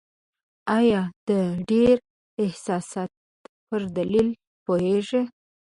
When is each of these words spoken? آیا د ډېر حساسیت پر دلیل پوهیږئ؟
آیا 0.77 1.01
د 1.27 1.29
ډېر 1.69 1.95
حساسیت 2.49 3.11
پر 3.67 3.81
دلیل 3.97 4.27
پوهیږئ؟ 4.65 5.23